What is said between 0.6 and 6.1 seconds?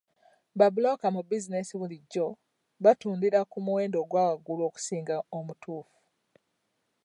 bulooka mu bizinesi bulijjo batundira ku muwendo gwa waggulu okusinga omutuufu.